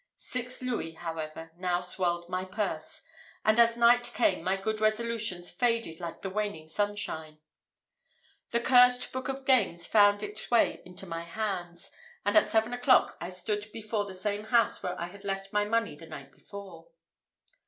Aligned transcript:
Six 0.17 0.63
louis, 0.63 0.93
however, 0.93 1.51
now 1.57 1.79
swelled 1.79 2.27
my 2.27 2.43
purse; 2.43 3.03
and 3.45 3.59
as 3.59 3.77
night 3.77 4.03
came, 4.15 4.43
my 4.43 4.57
good 4.57 4.81
resolutions 4.81 5.51
faded 5.51 5.99
like 5.99 6.23
the 6.23 6.29
waning 6.31 6.67
sunshine. 6.67 7.37
The 8.49 8.61
cursed 8.61 9.13
book 9.13 9.29
of 9.29 9.45
games 9.45 9.85
found 9.85 10.23
its 10.23 10.49
way 10.49 10.81
into 10.87 11.05
my 11.05 11.21
hands, 11.21 11.91
and 12.25 12.35
at 12.35 12.49
seven 12.49 12.73
o'clock 12.73 13.15
I 13.21 13.29
stood 13.29 13.71
before 13.71 14.05
the 14.05 14.15
same 14.15 14.45
house 14.45 14.81
where 14.81 14.99
I 14.99 15.05
had 15.05 15.23
left 15.23 15.53
my 15.53 15.65
money 15.65 15.95
the 15.95 16.07
night 16.07 16.31
before. 16.31 16.87